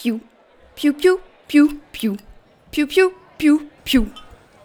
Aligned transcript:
piou, 0.00 0.20
piou 0.76 0.94
piou, 0.94 1.18
piou 1.46 1.68
piou, 1.92 2.16
piou 2.70 2.86
piou, 2.86 3.12
piou 3.36 3.62
piou. 3.84 4.06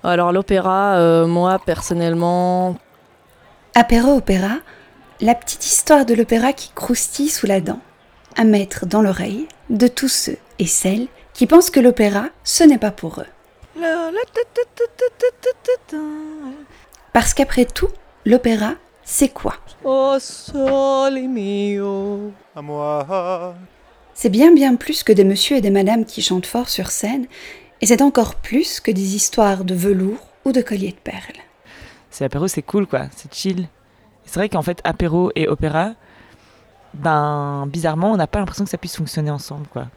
Alors 0.01 0.31
l'opéra, 0.31 0.95
euh, 0.95 1.27
moi 1.27 1.59
personnellement, 1.59 2.77
Apéro-opéra, 3.73 4.59
la 5.19 5.35
petite 5.35 5.65
histoire 5.65 6.05
de 6.05 6.13
l'opéra 6.13 6.53
qui 6.53 6.71
croustille 6.73 7.27
sous 7.27 7.47
la 7.47 7.59
dent, 7.59 7.81
à 8.37 8.45
mettre 8.45 8.85
dans 8.85 9.01
l'oreille 9.01 9.47
de 9.69 9.87
tous 9.87 10.07
ceux 10.07 10.37
et 10.59 10.67
celles 10.67 11.07
qui 11.33 11.47
pensent 11.47 11.69
que 11.69 11.81
l'opéra, 11.81 12.27
ce 12.45 12.63
n'est 12.63 12.77
pas 12.77 12.91
pour 12.91 13.19
eux. 13.19 13.81
Parce 17.11 17.33
qu'après 17.33 17.65
tout, 17.65 17.89
l'opéra, 18.25 18.75
c'est 19.03 19.29
quoi? 19.29 19.55
Oh 19.83 20.15
sole 20.17 21.27
mio. 21.27 22.31
C'est 24.17 24.29
bien 24.29 24.53
bien 24.53 24.77
plus 24.77 25.03
que 25.03 25.11
des 25.11 25.25
messieurs 25.25 25.57
et 25.57 25.61
des 25.61 25.69
madames 25.69 26.05
qui 26.05 26.21
chantent 26.21 26.45
fort 26.45 26.69
sur 26.69 26.89
scène, 26.89 27.27
et 27.81 27.85
c'est 27.85 28.01
encore 28.01 28.35
plus 28.35 28.79
que 28.79 28.89
des 28.89 29.13
histoires 29.13 29.65
de 29.65 29.75
velours 29.75 30.29
ou 30.45 30.53
de 30.53 30.61
colliers 30.61 30.91
de 30.91 30.95
perles. 30.95 31.43
C'est 32.11 32.23
apéro, 32.23 32.47
c'est 32.47 32.61
cool 32.61 32.87
quoi, 32.87 33.07
c'est 33.13 33.31
chill. 33.33 33.67
C'est 34.23 34.39
vrai 34.39 34.47
qu'en 34.47 34.61
fait, 34.61 34.79
apéro 34.85 35.31
et 35.35 35.49
opéra, 35.49 35.95
ben 36.93 37.67
bizarrement, 37.67 38.13
on 38.13 38.15
n'a 38.15 38.25
pas 38.25 38.39
l'impression 38.39 38.63
que 38.63 38.69
ça 38.69 38.77
puisse 38.77 38.95
fonctionner 38.95 39.31
ensemble 39.31 39.67
quoi. 39.67 39.87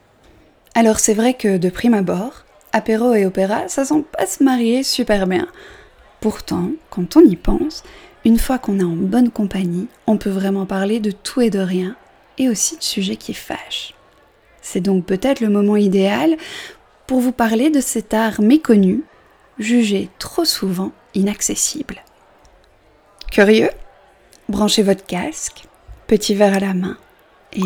Alors 0.74 0.98
c'est 0.98 1.14
vrai 1.14 1.34
que 1.34 1.56
de 1.56 1.70
prime 1.70 1.94
abord, 1.94 2.44
apéro 2.72 3.14
et 3.14 3.24
opéra, 3.24 3.68
ça 3.68 3.84
sent 3.84 4.04
pas 4.18 4.26
se 4.26 4.42
marier 4.42 4.82
super 4.82 5.28
bien. 5.28 5.46
Pourtant, 6.20 6.70
quand 6.90 7.16
on 7.16 7.20
y 7.20 7.36
pense, 7.36 7.84
une 8.24 8.38
fois 8.38 8.58
qu'on 8.58 8.80
est 8.80 8.84
en 8.84 8.96
bonne 8.96 9.30
compagnie, 9.30 9.86
on 10.08 10.18
peut 10.18 10.28
vraiment 10.28 10.66
parler 10.66 10.98
de 10.98 11.12
tout 11.12 11.40
et 11.40 11.50
de 11.50 11.60
rien, 11.60 11.94
et 12.36 12.48
aussi 12.48 12.76
de 12.76 12.82
sujets 12.82 13.16
qui 13.16 13.32
fâchent. 13.32 13.94
C'est 14.62 14.80
donc 14.80 15.06
peut-être 15.06 15.40
le 15.40 15.48
moment 15.48 15.76
idéal 15.76 16.36
pour 17.06 17.20
vous 17.20 17.32
parler 17.32 17.70
de 17.70 17.80
cet 17.80 18.12
art 18.14 18.40
méconnu, 18.40 19.02
jugé 19.58 20.10
trop 20.18 20.44
souvent 20.44 20.92
inaccessible. 21.14 22.02
Curieux? 23.30 23.70
Branchez 24.48 24.82
votre 24.82 25.04
casque, 25.04 25.64
petit 26.06 26.34
verre 26.34 26.54
à 26.54 26.60
la 26.60 26.74
main, 26.74 26.96
et 27.52 27.62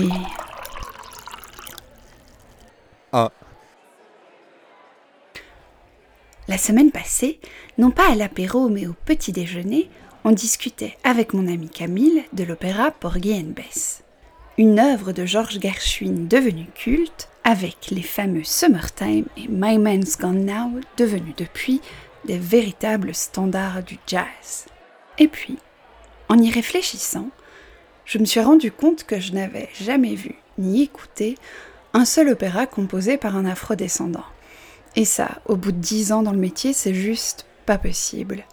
Ah. 3.12 3.30
La 6.48 6.56
semaine 6.56 6.90
passée, 6.90 7.40
non 7.78 7.90
pas 7.90 8.10
à 8.10 8.14
l'apéro 8.14 8.68
mais 8.68 8.86
au 8.86 8.94
petit 9.04 9.32
déjeuner, 9.32 9.90
on 10.24 10.30
discutait 10.30 10.96
avec 11.04 11.34
mon 11.34 11.46
ami 11.46 11.68
Camille 11.68 12.24
de 12.32 12.44
l'opéra 12.44 12.90
Porgy 12.90 13.34
and 13.34 13.52
Bess. 13.54 14.02
Une 14.58 14.78
œuvre 14.78 15.12
de 15.12 15.24
Georges 15.24 15.58
Gershwin 15.60 16.28
devenue 16.28 16.66
culte, 16.74 17.30
avec 17.42 17.88
les 17.90 18.02
fameux 18.02 18.44
Summertime 18.44 19.24
et 19.38 19.48
My 19.48 19.78
Man's 19.78 20.18
Gone 20.18 20.44
Now 20.44 20.78
devenus 20.98 21.34
depuis 21.36 21.80
des 22.26 22.36
véritables 22.36 23.14
standards 23.14 23.82
du 23.82 23.98
jazz. 24.06 24.66
Et 25.18 25.26
puis, 25.26 25.56
en 26.28 26.38
y 26.38 26.50
réfléchissant, 26.50 27.30
je 28.04 28.18
me 28.18 28.26
suis 28.26 28.40
rendu 28.40 28.70
compte 28.70 29.04
que 29.04 29.20
je 29.20 29.32
n'avais 29.32 29.70
jamais 29.80 30.14
vu 30.14 30.34
ni 30.58 30.82
écouté 30.82 31.36
un 31.94 32.04
seul 32.04 32.28
opéra 32.28 32.66
composé 32.66 33.16
par 33.16 33.36
un 33.36 33.46
afrodescendant. 33.46 34.26
Et 34.96 35.06
ça, 35.06 35.40
au 35.46 35.56
bout 35.56 35.72
de 35.72 35.78
dix 35.78 36.12
ans 36.12 36.22
dans 36.22 36.32
le 36.32 36.38
métier, 36.38 36.74
c'est 36.74 36.94
juste 36.94 37.46
pas 37.64 37.78
possible. 37.78 38.44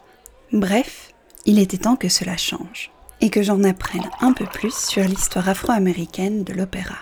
Bref, 0.54 1.12
il 1.46 1.60
était 1.60 1.78
temps 1.78 1.98
que 1.98 2.08
cela 2.08 2.38
change, 2.38 2.90
et 3.22 3.30
que 3.30 3.42
j'en 3.42 3.64
apprenne 3.64 4.10
un 4.22 4.34
peu 4.34 4.46
plus 4.46 4.74
sur 4.74 5.04
l'histoire 5.04 5.50
afro-américaine 5.50 6.44
de 6.44 6.54
l'opéra. 6.54 6.96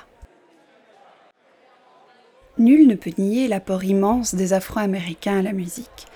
Nul 2.57 2.87
ne 2.87 2.95
peut 2.95 3.13
nier 3.19 3.47
l'apport 3.47 3.83
immense 3.83 4.33
des 4.33 4.53
Afro-Américains 4.53 5.39
à 5.39 5.41
la 5.43 5.53
musique. 5.53 6.07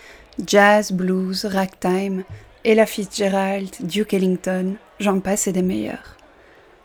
Jazz, 0.44 0.92
blues, 0.92 1.46
ragtime, 1.46 2.24
Ella 2.66 2.88
Fitzgerald, 2.88 3.70
Duke 3.82 4.16
Ellington, 4.16 4.76
j'en 5.00 5.20
passe 5.20 5.46
et 5.46 5.52
des 5.52 5.62
meilleurs. 5.62 6.18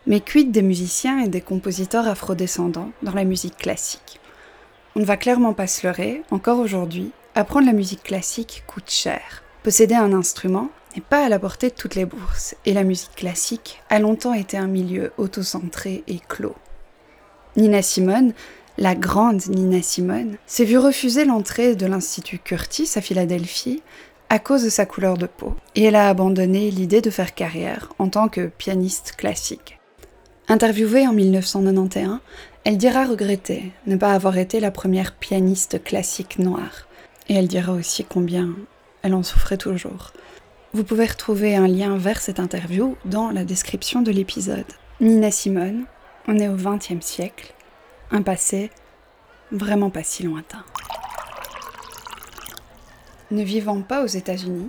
Mais 0.07 0.21
quid 0.21 0.51
des 0.51 0.63
musiciens 0.63 1.21
et 1.21 1.29
des 1.29 1.41
compositeurs 1.41 2.07
afrodescendants 2.07 2.91
dans 3.03 3.15
la 3.15 3.25
musique 3.25 3.57
classique? 3.57 4.21
On 4.95 5.01
ne 5.01 5.07
va 5.07 5.17
clairement 5.17 5.55
pas 5.55 5.67
se 5.67 5.87
leurrer, 5.87 6.23
encore 6.31 6.59
aujourd'hui, 6.59 7.13
apprendre 7.35 7.67
la 7.67 7.73
musique 7.73 8.03
classique 8.03 8.63
coûte 8.67 8.91
cher. 8.91 9.43
Posséder 9.63 9.95
un 9.95 10.13
instrument 10.13 10.69
pas 11.01 11.25
à 11.25 11.29
la 11.29 11.39
portée 11.39 11.71
de 11.71 11.75
toutes 11.75 11.95
les 11.95 12.05
bourses, 12.05 12.55
et 12.65 12.73
la 12.73 12.85
musique 12.85 13.15
classique 13.17 13.83
a 13.91 13.99
longtemps 13.99 14.35
été 14.35 14.57
un 14.57 14.67
milieu 14.67 15.13
autocentré 15.19 16.05
et 16.07 16.21
clos. 16.29 16.57
Nina 17.57 17.83
Simone, 17.83 18.33
la 18.79 18.95
grande 18.95 19.47
Nina 19.49 19.83
Simone, 19.83 20.37
s'est 20.47 20.65
vue 20.65 20.79
refuser 20.79 21.25
l'entrée 21.25 21.75
de 21.75 21.87
l'Institut 21.87 22.39
Curtis 22.39 22.91
à 22.97 23.01
Philadelphie 23.01 23.83
à 24.29 24.39
cause 24.39 24.65
de 24.65 24.69
sa 24.69 24.87
couleur 24.87 25.17
de 25.17 25.27
peau, 25.27 25.55
et 25.75 25.85
elle 25.85 25.95
a 25.95 26.09
abandonné 26.09 26.71
l'idée 26.71 27.01
de 27.01 27.11
faire 27.11 27.35
carrière 27.35 27.93
en 27.99 28.09
tant 28.09 28.29
que 28.29 28.49
pianiste 28.49 29.15
classique. 29.17 29.79
Interviewée 30.49 31.07
en 31.07 31.13
1991, 31.13 32.19
elle 32.65 32.77
dira 32.77 33.05
regretter 33.05 33.73
ne 33.87 33.97
pas 33.97 34.13
avoir 34.13 34.39
été 34.39 34.61
la 34.61 34.71
première 34.71 35.15
pianiste 35.15 35.83
classique 35.83 36.39
noire, 36.39 36.89
et 37.29 37.35
elle 37.35 37.49
dira 37.49 37.73
aussi 37.73 38.05
combien 38.05 38.51
elle 39.03 39.15
en 39.15 39.23
souffrait 39.23 39.57
toujours. 39.57 40.13
Vous 40.77 40.85
pouvez 40.85 41.07
retrouver 41.07 41.57
un 41.57 41.67
lien 41.67 41.97
vers 41.97 42.21
cette 42.21 42.39
interview 42.39 42.99
dans 43.07 43.31
la 43.31 43.47
description 43.47 44.03
de 44.03 44.11
l'épisode. 44.11 44.67
Nina 45.01 45.31
Simone, 45.31 45.87
on 46.29 46.39
est 46.39 46.49
au 46.49 46.55
XXe 46.55 47.01
siècle, 47.01 47.55
un 48.11 48.21
passé 48.21 48.71
vraiment 49.51 49.89
pas 49.89 50.03
si 50.03 50.23
lointain. 50.23 50.63
Ne 53.31 53.43
vivant 53.43 53.81
pas 53.81 54.05
aux 54.05 54.07
États-Unis, 54.07 54.69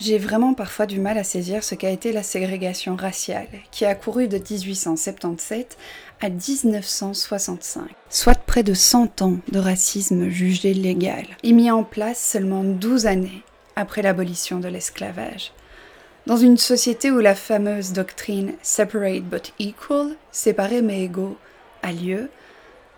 j'ai 0.00 0.18
vraiment 0.18 0.52
parfois 0.52 0.84
du 0.84 1.00
mal 1.00 1.16
à 1.16 1.24
saisir 1.24 1.64
ce 1.64 1.74
qu'a 1.74 1.88
été 1.88 2.12
la 2.12 2.22
ségrégation 2.22 2.94
raciale, 2.94 3.48
qui 3.70 3.86
a 3.86 3.94
couru 3.94 4.28
de 4.28 4.36
1877 4.36 5.78
à 6.20 6.28
1965, 6.28 7.84
soit 8.10 8.38
près 8.40 8.62
de 8.62 8.74
100 8.74 9.22
ans 9.22 9.38
de 9.50 9.58
racisme 9.60 10.28
jugé 10.28 10.74
légal, 10.74 11.24
et 11.42 11.54
mis 11.54 11.70
en 11.70 11.84
place 11.84 12.20
seulement 12.20 12.64
12 12.64 13.06
années 13.06 13.42
après 13.76 14.02
l'abolition 14.02 14.58
de 14.58 14.68
l'esclavage. 14.68 15.52
Dans 16.26 16.36
une 16.36 16.56
société 16.56 17.10
où 17.10 17.20
la 17.20 17.36
fameuse 17.36 17.92
doctrine 17.92 18.54
Separate 18.62 19.22
but 19.22 19.52
Equal, 19.60 20.16
séparés 20.32 20.82
mais 20.82 21.04
égaux, 21.04 21.36
a 21.82 21.92
lieu, 21.92 22.30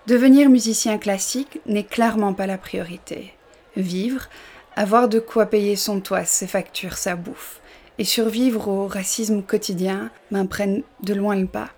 devenir 0.06 0.48
musicien 0.48 0.96
classique 0.96 1.60
n'est 1.66 1.84
clairement 1.84 2.32
pas 2.32 2.46
la 2.46 2.56
priorité. 2.56 3.34
Vivre, 3.76 4.28
avoir 4.76 5.08
de 5.08 5.18
quoi 5.18 5.46
payer 5.46 5.76
son 5.76 6.00
toit, 6.00 6.24
ses 6.24 6.46
factures, 6.46 6.96
sa 6.96 7.16
bouffe, 7.16 7.60
et 7.98 8.04
survivre 8.04 8.68
au 8.68 8.86
racisme 8.86 9.42
quotidien 9.42 10.10
m'imprègne 10.30 10.82
de 11.02 11.12
loin 11.14 11.36
le 11.36 11.46
pas. 11.46 11.70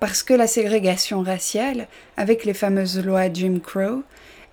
Parce 0.00 0.22
que 0.22 0.34
la 0.34 0.46
ségrégation 0.46 1.22
raciale, 1.22 1.88
avec 2.16 2.44
les 2.44 2.54
fameuses 2.54 3.04
lois 3.04 3.32
Jim 3.32 3.58
Crow, 3.62 4.02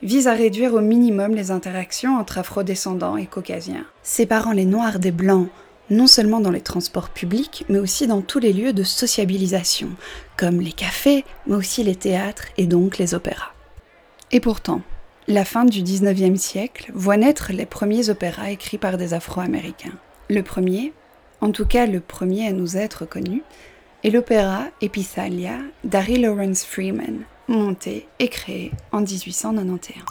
vise 0.06 0.28
à 0.28 0.34
réduire 0.34 0.76
au 0.76 0.82
minimum 0.82 1.34
les 1.34 1.50
interactions 1.50 2.18
entre 2.18 2.38
afrodescendants 2.38 3.18
et 3.18 3.26
caucasiens, 3.26 3.86
séparant 4.04 4.52
les 4.52 4.66
noirs 4.66 5.00
des 5.00 5.12
blancs, 5.12 5.50
non 5.90 6.06
seulement 6.06 6.40
dans 6.40 6.52
les 6.52 6.62
transports 6.62 7.10
publics, 7.10 7.66
mais 7.70 7.80
aussi 7.80 8.06
dans 8.06 8.22
tous 8.22 8.40
les 8.40 8.54
lieux 8.54 8.72
de 8.72 8.84
sociabilisation, 8.84 9.90
comme 10.38 10.62
les 10.62 10.72
cafés, 10.72 11.26
mais 11.48 11.56
aussi 11.56 11.84
les 11.84 11.96
théâtres 11.96 12.46
et 12.58 12.68
donc 12.68 13.00
les 13.00 13.16
opéras. 13.16 13.52
Et 14.32 14.40
pourtant, 14.40 14.82
la 15.28 15.44
fin 15.44 15.66
du 15.66 15.82
19e 15.82 16.38
siècle 16.38 16.92
voit 16.94 17.18
naître 17.18 17.52
les 17.52 17.66
premiers 17.66 18.10
opéras 18.10 18.52
écrits 18.52 18.78
par 18.78 18.98
des 18.98 19.16
Afro-Américains. 19.16 19.98
Le 20.30 20.44
premier, 20.44 20.94
en 21.42 21.52
tout 21.52 21.66
cas 21.66 21.88
le 21.88 22.00
premier 22.00 22.48
à 22.48 22.52
nous 22.52 22.78
être 22.78 23.06
connu, 23.06 23.42
est 24.04 24.12
l'opéra 24.12 24.66
Epithalia 24.82 25.58
d'Harry 25.84 26.18
Lawrence 26.20 26.64
Freeman, 26.64 27.24
monté 27.48 28.08
et 28.20 28.30
créé 28.30 28.72
en 28.92 29.02
1891. 29.02 30.04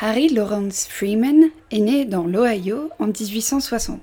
Harry 0.00 0.28
Lawrence 0.28 0.86
Freeman 0.88 1.50
est 1.70 1.78
né 1.78 2.04
dans 2.04 2.24
l'Ohio 2.24 2.90
en 2.98 3.06
1869. 3.06 4.00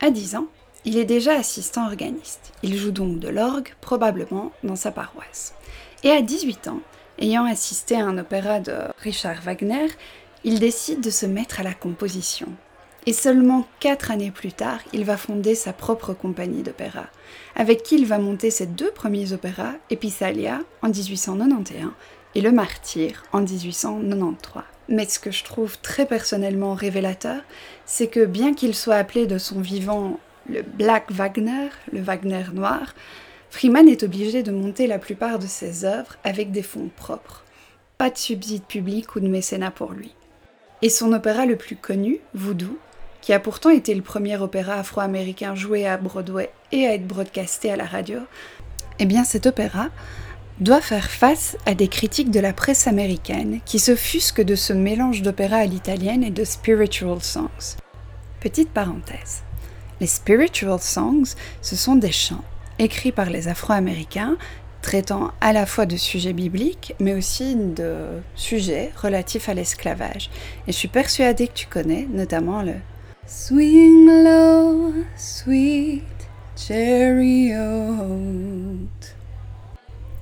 À 0.00 0.10
10 0.10 0.34
ans, 0.34 0.46
il 0.84 0.98
est 0.98 1.04
déjà 1.04 1.34
assistant 1.34 1.86
organiste. 1.86 2.52
Il 2.64 2.76
joue 2.76 2.90
donc 2.90 3.20
de 3.20 3.28
l'orgue, 3.28 3.72
probablement 3.80 4.50
dans 4.64 4.74
sa 4.74 4.90
paroisse. 4.90 5.54
Et 6.02 6.10
à 6.10 6.22
18 6.22 6.66
ans, 6.68 6.80
ayant 7.20 7.44
assisté 7.44 7.94
à 7.94 8.04
un 8.04 8.18
opéra 8.18 8.58
de 8.58 8.74
Richard 8.98 9.40
Wagner, 9.42 9.86
il 10.42 10.58
décide 10.58 11.00
de 11.00 11.10
se 11.10 11.26
mettre 11.26 11.60
à 11.60 11.62
la 11.62 11.74
composition. 11.74 12.48
Et 13.04 13.12
seulement 13.12 13.66
quatre 13.80 14.12
années 14.12 14.30
plus 14.30 14.52
tard, 14.52 14.78
il 14.92 15.04
va 15.04 15.16
fonder 15.16 15.56
sa 15.56 15.72
propre 15.72 16.12
compagnie 16.12 16.62
d'opéra, 16.62 17.06
avec 17.56 17.82
qui 17.82 17.96
il 17.96 18.06
va 18.06 18.18
monter 18.18 18.52
ses 18.52 18.66
deux 18.66 18.92
premiers 18.92 19.32
opéras, 19.32 19.72
Epithalia 19.90 20.60
en 20.82 20.88
1891 20.88 21.90
et 22.36 22.40
Le 22.40 22.52
Martyr 22.52 23.24
en 23.32 23.40
1893. 23.40 24.62
Mais 24.88 25.06
ce 25.06 25.18
que 25.18 25.32
je 25.32 25.42
trouve 25.42 25.78
très 25.78 26.06
personnellement 26.06 26.74
révélateur, 26.74 27.42
c'est 27.86 28.06
que 28.06 28.24
bien 28.24 28.54
qu'il 28.54 28.74
soit 28.74 28.96
appelé 28.96 29.26
de 29.26 29.38
son 29.38 29.60
vivant 29.60 30.20
le 30.48 30.62
Black 30.62 31.10
Wagner, 31.10 31.70
le 31.92 32.02
Wagner 32.02 32.44
noir, 32.52 32.94
Freeman 33.50 33.88
est 33.88 34.04
obligé 34.04 34.44
de 34.44 34.52
monter 34.52 34.86
la 34.86 34.98
plupart 34.98 35.40
de 35.40 35.46
ses 35.46 35.84
œuvres 35.84 36.16
avec 36.22 36.52
des 36.52 36.62
fonds 36.62 36.90
propres. 36.96 37.44
Pas 37.98 38.10
de 38.10 38.18
subside 38.18 38.64
public 38.64 39.16
ou 39.16 39.20
de 39.20 39.28
mécénat 39.28 39.70
pour 39.72 39.92
lui. 39.92 40.14
Et 40.82 40.88
son 40.88 41.12
opéra 41.12 41.46
le 41.46 41.56
plus 41.56 41.76
connu, 41.76 42.20
Voodoo, 42.34 42.78
qui 43.22 43.32
a 43.32 43.40
pourtant 43.40 43.70
été 43.70 43.94
le 43.94 44.02
premier 44.02 44.36
opéra 44.36 44.74
afro-américain 44.74 45.54
joué 45.54 45.86
à 45.86 45.96
Broadway 45.96 46.50
et 46.72 46.86
à 46.86 46.94
être 46.94 47.06
broadcasté 47.06 47.70
à 47.70 47.76
la 47.76 47.86
radio, 47.86 48.18
eh 48.98 49.06
bien 49.06 49.24
cet 49.24 49.46
opéra 49.46 49.88
doit 50.60 50.80
faire 50.80 51.10
face 51.10 51.56
à 51.64 51.74
des 51.74 51.88
critiques 51.88 52.30
de 52.30 52.40
la 52.40 52.52
presse 52.52 52.86
américaine 52.86 53.60
qui 53.64 53.78
s'offusquent 53.78 54.42
de 54.42 54.54
ce 54.54 54.72
mélange 54.72 55.22
d'opéra 55.22 55.56
à 55.56 55.64
l'italienne 55.64 56.22
et 56.22 56.30
de 56.30 56.44
spiritual 56.44 57.22
songs. 57.22 57.76
Petite 58.40 58.70
parenthèse. 58.70 59.42
Les 60.00 60.06
spiritual 60.06 60.80
songs, 60.80 61.34
ce 61.62 61.76
sont 61.76 61.96
des 61.96 62.12
chants 62.12 62.44
écrits 62.78 63.12
par 63.12 63.30
les 63.30 63.48
Afro-Américains 63.48 64.36
traitant 64.82 65.30
à 65.40 65.52
la 65.52 65.64
fois 65.64 65.86
de 65.86 65.96
sujets 65.96 66.32
bibliques, 66.32 66.94
mais 66.98 67.14
aussi 67.14 67.54
de 67.54 67.94
sujets 68.34 68.90
relatifs 69.00 69.48
à 69.48 69.54
l'esclavage. 69.54 70.28
Et 70.66 70.72
je 70.72 70.76
suis 70.76 70.88
persuadée 70.88 71.46
que 71.46 71.54
tu 71.54 71.68
connais 71.68 72.08
notamment 72.10 72.62
le 72.62 72.74
Swing 73.26 74.24
low, 74.24 74.92
sweet 75.16 76.02
chariot. 76.56 77.56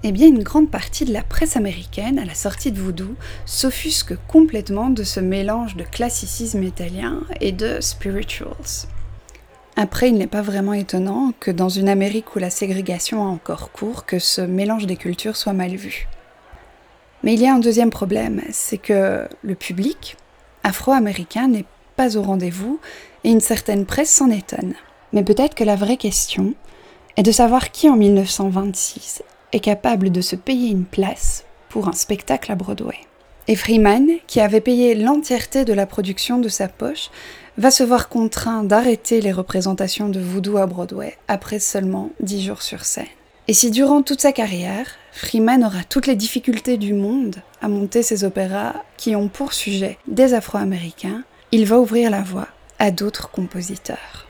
Eh 0.02 0.12
bien, 0.12 0.28
une 0.28 0.42
grande 0.42 0.70
partie 0.70 1.06
de 1.06 1.12
la 1.12 1.22
presse 1.22 1.56
américaine, 1.56 2.18
à 2.18 2.26
la 2.26 2.34
sortie 2.34 2.72
de 2.72 2.78
Voodoo, 2.78 3.14
s'offusque 3.46 4.14
complètement 4.28 4.90
de 4.90 5.02
ce 5.02 5.18
mélange 5.18 5.76
de 5.76 5.84
classicisme 5.84 6.62
italien 6.62 7.22
et 7.40 7.52
de 7.52 7.80
spirituals. 7.80 8.86
Après, 9.76 10.10
il 10.10 10.18
n'est 10.18 10.26
pas 10.26 10.42
vraiment 10.42 10.74
étonnant 10.74 11.32
que 11.40 11.50
dans 11.50 11.70
une 11.70 11.88
Amérique 11.88 12.36
où 12.36 12.38
la 12.38 12.50
ségrégation 12.50 13.22
a 13.22 13.28
encore 13.28 13.72
cours, 13.72 14.04
que 14.04 14.18
ce 14.18 14.42
mélange 14.42 14.86
des 14.86 14.96
cultures 14.96 15.36
soit 15.36 15.54
mal 15.54 15.74
vu. 15.74 16.06
Mais 17.22 17.32
il 17.32 17.40
y 17.40 17.46
a 17.46 17.54
un 17.54 17.60
deuxième 17.60 17.90
problème, 17.90 18.42
c'est 18.50 18.78
que 18.78 19.26
le 19.42 19.54
public 19.54 20.18
afro-américain 20.64 21.48
n'est 21.48 21.64
au 22.16 22.22
rendez-vous 22.22 22.80
et 23.24 23.30
une 23.30 23.40
certaine 23.40 23.86
presse 23.86 24.10
s'en 24.10 24.30
étonne. 24.30 24.74
Mais 25.12 25.22
peut-être 25.22 25.54
que 25.54 25.64
la 25.64 25.76
vraie 25.76 25.96
question 25.96 26.54
est 27.16 27.22
de 27.22 27.32
savoir 27.32 27.70
qui 27.70 27.88
en 27.88 27.96
1926 27.96 29.22
est 29.52 29.60
capable 29.60 30.10
de 30.10 30.20
se 30.20 30.36
payer 30.36 30.70
une 30.70 30.84
place 30.84 31.44
pour 31.68 31.88
un 31.88 31.92
spectacle 31.92 32.52
à 32.52 32.54
Broadway. 32.54 32.96
Et 33.48 33.56
Freeman, 33.56 34.06
qui 34.26 34.40
avait 34.40 34.60
payé 34.60 34.94
l'entièreté 34.94 35.64
de 35.64 35.72
la 35.72 35.86
production 35.86 36.38
de 36.38 36.48
sa 36.48 36.68
poche, 36.68 37.10
va 37.58 37.70
se 37.70 37.82
voir 37.82 38.08
contraint 38.08 38.62
d'arrêter 38.62 39.20
les 39.20 39.32
représentations 39.32 40.08
de 40.08 40.20
voodoo 40.20 40.56
à 40.58 40.66
Broadway 40.66 41.16
après 41.26 41.58
seulement 41.58 42.10
dix 42.20 42.44
jours 42.44 42.62
sur 42.62 42.84
scène. 42.84 43.06
Et 43.48 43.52
si 43.52 43.72
durant 43.72 44.02
toute 44.02 44.20
sa 44.20 44.30
carrière, 44.30 44.86
Freeman 45.12 45.64
aura 45.64 45.82
toutes 45.82 46.06
les 46.06 46.14
difficultés 46.14 46.76
du 46.76 46.94
monde 46.94 47.36
à 47.60 47.68
monter 47.68 48.04
ses 48.04 48.22
opéras 48.22 48.74
qui 48.96 49.16
ont 49.16 49.28
pour 49.28 49.52
sujet 49.52 49.98
des 50.06 50.34
Afro-Américains, 50.34 51.24
il 51.52 51.66
va 51.66 51.78
ouvrir 51.78 52.10
la 52.10 52.22
voie 52.22 52.48
à 52.78 52.90
d'autres 52.90 53.30
compositeurs. 53.30 54.26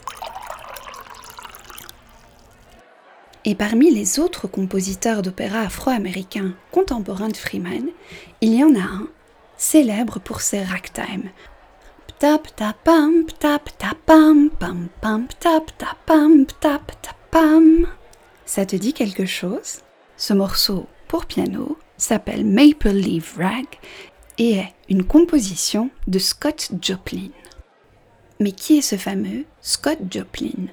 Et 3.44 3.54
parmi 3.54 3.90
les 3.90 4.18
autres 4.18 4.46
compositeurs 4.46 5.22
d'opéra 5.22 5.60
afro-américains 5.60 6.52
contemporains 6.70 7.28
de 7.28 7.36
Freeman, 7.36 7.88
il 8.40 8.54
y 8.54 8.62
en 8.62 8.74
a 8.74 8.82
un 8.82 9.08
célèbre 9.56 10.18
pour 10.18 10.40
ses 10.40 10.62
ragtime, 10.62 11.30
tap 12.18 12.54
tap 12.54 12.76
pam 12.84 13.24
pam 13.38 13.60
pam 13.78 14.48
pam 15.00 15.26
tap 15.40 16.86
pam. 17.30 17.86
Ça 18.44 18.66
te 18.66 18.76
dit 18.76 18.92
quelque 18.92 19.26
chose? 19.26 19.80
Ce 20.16 20.34
morceau 20.34 20.86
pour 21.08 21.24
piano 21.24 21.78
s'appelle 21.96 22.44
Maple 22.44 22.90
Leaf 22.90 23.36
Rag 23.38 23.66
et 24.38 24.56
est 24.56 24.74
une 24.90 25.04
composition 25.04 25.88
de 26.08 26.18
Scott 26.18 26.72
Joplin. 26.82 27.28
Mais 28.40 28.50
qui 28.50 28.78
est 28.78 28.82
ce 28.82 28.96
fameux 28.96 29.44
Scott 29.60 30.00
Joplin? 30.10 30.66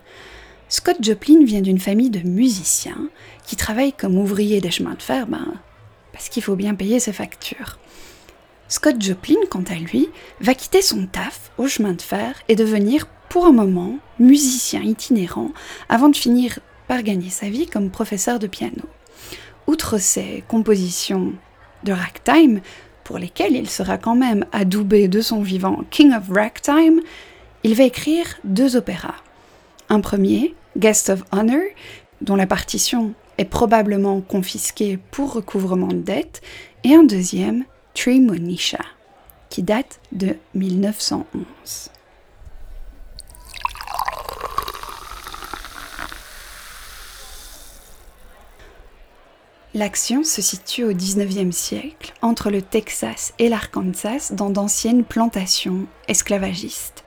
Scott 0.69 0.97
Joplin 1.01 1.45
vient 1.45 1.61
d'une 1.61 1.79
famille 1.79 2.09
de 2.09 2.27
musiciens 2.27 3.09
qui 3.45 3.55
travaillent 3.55 3.93
comme 3.93 4.17
ouvriers 4.17 4.59
des 4.59 4.71
chemins 4.71 4.95
de 4.95 5.03
fer, 5.03 5.27
ben, 5.27 5.53
parce 6.11 6.29
qu'il 6.29 6.41
faut 6.41 6.55
bien 6.55 6.73
payer 6.73 6.99
ses 6.99 7.13
factures. 7.13 7.77
Scott 8.69 8.99
Joplin, 8.99 9.35
quant 9.51 9.63
à 9.69 9.75
lui, 9.75 10.09
va 10.41 10.55
quitter 10.55 10.81
son 10.81 11.05
taf 11.05 11.51
au 11.59 11.67
chemin 11.67 11.93
de 11.93 12.01
fer 12.01 12.41
et 12.47 12.55
devenir, 12.55 13.05
pour 13.29 13.45
un 13.45 13.51
moment, 13.51 13.99
musicien 14.19 14.81
itinérant 14.81 15.51
avant 15.89 16.09
de 16.09 16.15
finir 16.15 16.59
par 16.87 17.03
gagner 17.03 17.29
sa 17.29 17.49
vie 17.49 17.67
comme 17.67 17.91
professeur 17.91 18.39
de 18.39 18.47
piano. 18.47 18.83
Outre 19.67 19.99
ses 19.99 20.43
compositions 20.47 21.33
de 21.83 21.91
ragtime, 21.91 22.61
pour 23.07 23.19
lesquelles 23.19 23.55
il 23.55 23.69
sera 23.69 23.97
quand 23.97 24.15
même 24.15 24.45
adoubé 24.51 25.07
de 25.07 25.21
son 25.21 25.41
vivant 25.41 25.85
King 25.91 26.13
of 26.13 26.27
Ragtime, 26.29 26.99
il 27.63 27.73
va 27.73 27.85
écrire 27.85 28.25
deux 28.43 28.75
opéras. 28.75 29.15
Un 29.87 30.01
premier, 30.01 30.53
Guest 30.77 31.09
of 31.09 31.23
Honor, 31.31 31.63
dont 32.19 32.35
la 32.35 32.47
partition 32.47 33.13
est 33.37 33.45
probablement 33.45 34.19
confisquée 34.19 34.99
pour 35.11 35.31
recouvrement 35.31 35.87
de 35.87 36.01
dettes, 36.01 36.41
et 36.83 36.95
un 36.95 37.03
deuxième, 37.03 37.63
Trimonisha, 37.93 38.83
qui 39.49 39.63
date 39.63 40.01
de 40.11 40.35
1911. 40.53 41.89
L'action 49.77 50.23
se 50.23 50.41
situe 50.41 50.85
au 50.85 50.91
XIXe 50.91 51.55
siècle, 51.55 52.11
entre 52.23 52.49
le 52.49 52.63
Texas 52.63 53.35
et 53.37 53.47
l'Arkansas, 53.47 54.31
dans 54.33 54.49
d'anciennes 54.49 55.03
plantations 55.03 55.85
esclavagistes. 56.07 57.05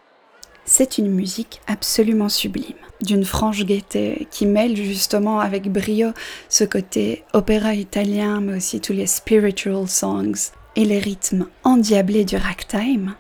C'est 0.67 0.97
une 0.97 1.11
musique 1.11 1.61
absolument 1.67 2.29
sublime, 2.29 2.77
d'une 3.03 3.25
franche 3.25 3.65
gaieté 3.65 4.29
qui 4.31 4.47
mêle 4.47 4.77
justement 4.77 5.41
avec 5.41 5.69
brio 5.69 6.13
ce 6.49 6.63
côté 6.63 7.25
opéra 7.33 7.75
italien, 7.75 8.41
mais 8.41 8.59
aussi 8.59 8.81
tous 8.81 8.93
les 8.93 9.09
spiritual 9.09 9.89
songs, 9.89 10.53
et 10.77 10.85
les 10.85 11.01
rythmes 11.01 11.49
endiablés 11.65 12.25
du 12.25 12.37
ragtime, 12.37 13.17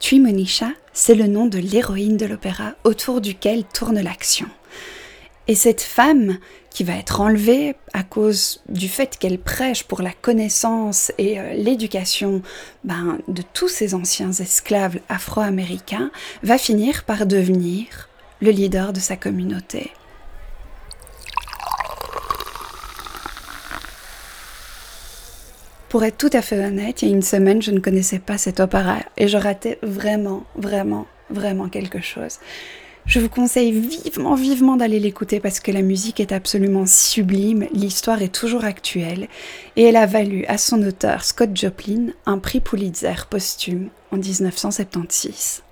Trimonisha, 0.00 0.70
c'est 0.92 1.14
le 1.14 1.28
nom 1.28 1.46
de 1.46 1.58
l'héroïne 1.58 2.16
de 2.16 2.26
l'opéra 2.26 2.72
autour 2.82 3.20
duquel 3.20 3.62
tourne 3.62 4.00
l'action. 4.00 4.48
Et 5.46 5.54
cette 5.54 5.82
femme 5.82 6.38
qui 6.74 6.82
va 6.82 6.94
être 6.96 7.20
enlevée 7.20 7.76
à 7.92 8.02
cause 8.02 8.60
du 8.68 8.88
fait 8.88 9.16
qu'elle 9.16 9.38
prêche 9.38 9.84
pour 9.84 10.02
la 10.02 10.10
connaissance 10.10 11.12
et 11.18 11.38
euh, 11.38 11.54
l'éducation 11.54 12.42
ben, 12.82 13.18
de 13.28 13.42
tous 13.42 13.68
ces 13.68 13.94
anciens 13.94 14.32
esclaves 14.32 14.98
afro-américains, 15.08 16.10
va 16.42 16.58
finir 16.58 17.04
par 17.04 17.26
devenir 17.26 18.08
le 18.42 18.50
leader 18.50 18.92
de 18.92 18.98
sa 18.98 19.16
communauté. 19.16 19.92
Pour 25.88 26.02
être 26.02 26.18
tout 26.18 26.30
à 26.32 26.42
fait 26.42 26.58
honnête, 26.58 27.02
il 27.02 27.08
y 27.08 27.12
a 27.12 27.14
une 27.14 27.22
semaine, 27.22 27.62
je 27.62 27.70
ne 27.70 27.78
connaissais 27.78 28.18
pas 28.18 28.36
cet 28.36 28.58
opéra 28.58 28.96
et 29.16 29.28
je 29.28 29.36
ratais 29.36 29.78
vraiment, 29.82 30.42
vraiment, 30.56 31.06
vraiment 31.30 31.68
quelque 31.68 32.00
chose. 32.00 32.40
Je 33.06 33.20
vous 33.20 33.28
conseille 33.28 33.70
vivement, 33.70 34.34
vivement 34.34 34.76
d'aller 34.76 34.98
l'écouter 34.98 35.38
parce 35.38 35.60
que 35.60 35.70
la 35.70 35.82
musique 35.82 36.20
est 36.20 36.32
absolument 36.32 36.86
sublime, 36.86 37.68
l'histoire 37.72 38.22
est 38.22 38.34
toujours 38.34 38.64
actuelle 38.64 39.28
et 39.76 39.82
elle 39.82 39.96
a 39.96 40.06
valu 40.06 40.46
à 40.46 40.56
son 40.56 40.82
auteur 40.82 41.22
Scott 41.22 41.50
Joplin 41.54 42.12
un 42.24 42.38
prix 42.38 42.60
Pulitzer 42.60 43.26
posthume 43.28 43.90
en 44.10 44.16
1976. 44.16 45.62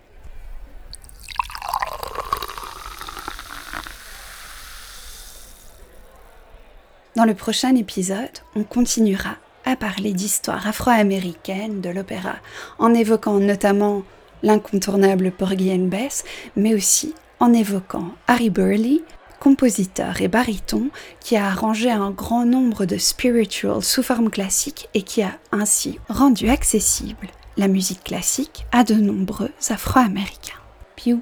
Dans 7.17 7.25
le 7.25 7.35
prochain 7.35 7.75
épisode, 7.77 8.29
on 8.55 8.63
continuera 8.63 9.37
à 9.65 9.77
parler 9.77 10.13
d'histoire 10.13 10.67
afro-américaine 10.67 11.81
de 11.81 11.89
l'opéra, 11.89 12.37
en 12.79 12.93
évoquant 12.93 13.39
notamment 13.39 14.03
l'incontournable 14.43 15.31
Porgy 15.31 15.73
and 15.73 15.87
Bess, 15.87 16.25
mais 16.57 16.75
aussi 16.75 17.15
en 17.41 17.53
évoquant 17.53 18.13
Harry 18.27 18.51
Burley, 18.51 19.01
compositeur 19.41 20.21
et 20.21 20.29
baryton 20.29 20.91
qui 21.21 21.37
a 21.37 21.47
arrangé 21.47 21.91
un 21.91 22.11
grand 22.11 22.47
nombre 22.47 22.85
de 22.85 22.97
spirituals 22.97 23.83
sous 23.83 24.03
forme 24.03 24.31
classique 24.31 24.89
et 24.95 25.03
qui 25.03 25.23
a 25.23 25.33
ainsi 25.51 25.99
rendu 26.09 26.49
accessible 26.49 27.29
la 27.57 27.69
musique 27.69 28.05
classique 28.05 28.67
à 28.71 28.85
de 28.85 28.95
nombreux 28.95 29.51
Afro-Américains. 29.69 30.61
Piou, 30.95 31.21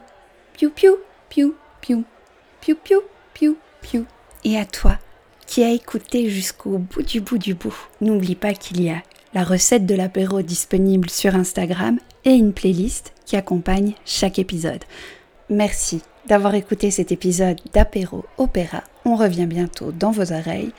piou, 0.54 0.70
piou, 0.70 0.98
piou, 1.28 1.54
piou, 1.80 2.04
piou, 2.60 2.76
piou, 2.76 3.00
piou, 3.32 3.56
piou. 3.80 4.04
Et 4.44 4.58
à 4.58 4.64
toi, 4.64 4.98
qui 5.46 5.64
a 5.64 5.70
écouté 5.70 6.30
jusqu'au 6.30 6.78
bout 6.78 7.02
du 7.02 7.20
bout 7.20 7.38
du 7.38 7.54
bout. 7.54 7.74
N'oublie 8.00 8.36
pas 8.36 8.54
qu'il 8.54 8.82
y 8.82 8.90
a 8.90 9.02
la 9.34 9.44
recette 9.44 9.86
de 9.86 9.94
l'apéro 9.94 10.42
disponible 10.42 11.10
sur 11.10 11.34
Instagram 11.34 11.98
et 12.24 12.32
une 12.32 12.52
playlist 12.52 13.12
qui 13.24 13.36
accompagne 13.36 13.94
chaque 14.04 14.38
épisode. 14.38 14.84
Merci 15.48 16.02
d'avoir 16.26 16.54
écouté 16.54 16.90
cet 16.90 17.12
épisode 17.12 17.60
d'apéro 17.72 18.24
opéra 18.38 18.82
On 19.04 19.16
revient 19.16 19.46
bientôt 19.46 19.92
dans 19.92 20.10
vos 20.10 20.32
oreilles. 20.32 20.72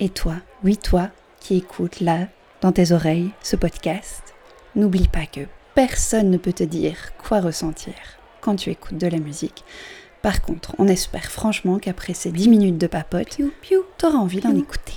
Et 0.00 0.08
toi, 0.08 0.36
oui 0.64 0.76
toi, 0.76 1.08
qui 1.40 1.56
écoutes 1.56 2.00
là, 2.00 2.26
dans 2.60 2.72
tes 2.72 2.92
oreilles, 2.92 3.30
ce 3.42 3.56
podcast, 3.56 4.34
n'oublie 4.74 5.08
pas 5.08 5.26
que 5.26 5.42
personne 5.74 6.30
ne 6.30 6.38
peut 6.38 6.52
te 6.52 6.64
dire 6.64 6.96
quoi 7.18 7.40
ressentir 7.40 7.94
quand 8.40 8.56
tu 8.56 8.70
écoutes 8.70 8.98
de 8.98 9.06
la 9.06 9.18
musique. 9.18 9.64
Par 10.22 10.40
contre, 10.42 10.74
on 10.78 10.88
espère 10.88 11.30
franchement 11.30 11.78
qu'après 11.78 12.14
ces 12.14 12.32
10 12.32 12.48
minutes 12.48 12.78
de 12.78 12.86
papote, 12.86 13.38
t'auras 13.98 14.18
envie 14.18 14.40
d'en 14.40 14.56
écouter. 14.56 14.94